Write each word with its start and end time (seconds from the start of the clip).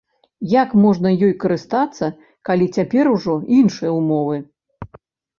Як 0.51 0.69
можна 0.83 1.09
ёй 1.25 1.33
карыстацца, 1.43 2.05
калі 2.49 2.65
цяпер 2.77 3.11
ужо 3.11 3.35
іншыя 3.59 3.91
ўмовы? 3.99 4.41